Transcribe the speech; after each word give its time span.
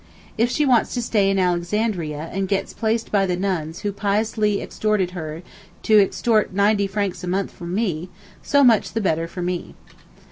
If 0.35 0.49
she 0.49 0.65
wants 0.65 0.95
to 0.95 1.01
stay 1.03 1.29
in 1.29 1.37
Alexandria 1.37 2.27
and 2.33 2.47
get 2.47 2.73
placed 2.75 3.11
by 3.11 3.27
the 3.27 3.35
nuns 3.37 3.81
who 3.81 3.91
piously 3.91 4.59
exhorted 4.59 5.11
her 5.11 5.43
to 5.83 5.99
extort 6.01 6.51
ninety 6.51 6.87
francs 6.87 7.23
a 7.23 7.27
month 7.27 7.51
from 7.51 7.75
me, 7.75 8.09
so 8.41 8.63
much 8.63 8.93
the 8.93 8.99
better 9.01 9.27
for 9.27 9.43
me. 9.43 9.75